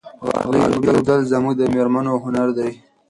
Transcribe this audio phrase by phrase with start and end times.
[0.27, 2.71] غالۍ اوبدل زموږ د مېرمنو هنر دی.